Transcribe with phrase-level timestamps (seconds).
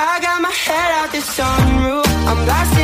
[0.00, 2.06] I got my head out the sunroof.
[2.28, 2.77] I'm blasting.